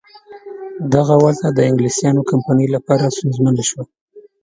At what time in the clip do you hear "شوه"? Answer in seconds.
3.69-3.83